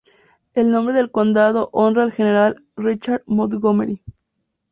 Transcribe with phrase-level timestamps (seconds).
[0.55, 4.01] El nombre del condado honra al general, Richard Montgomery.